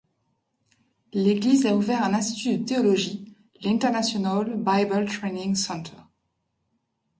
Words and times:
L'église 1.13 1.67
a 1.67 1.75
ouvert 1.75 2.03
un 2.03 2.15
institut 2.15 2.57
de 2.57 2.63
théologie, 2.65 3.35
l'International 3.61 4.55
Bible 4.57 5.05
Training 5.05 5.53
Centre. 5.53 5.93